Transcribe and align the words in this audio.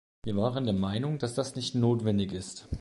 Wir 0.23 0.35
waren 0.35 0.63
der 0.63 0.73
Meinung, 0.73 1.19
dass 1.19 1.35
das 1.35 1.55
nicht 1.55 1.75
notwendig 1.75 2.31
ist. 2.31 2.67